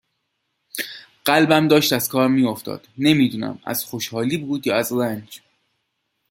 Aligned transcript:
قلبم 1.25 1.67
داشت 1.67 1.93
از 1.93 2.09
کار 2.09 2.27
می 2.27 2.45
افتاد 2.45 2.87
نمی 2.97 3.29
دونم 3.29 3.59
از 3.65 3.85
خوشحالی 3.85 4.37
بود 4.37 4.67
یا 4.67 4.75
از 4.77 4.93
رنج 4.93 5.41